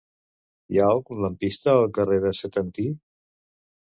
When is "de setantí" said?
2.27-2.89